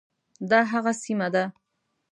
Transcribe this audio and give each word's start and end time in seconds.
دا 0.49 0.59
هغه 0.71 0.91
سیمه 1.03 1.27
ده. 1.33 1.43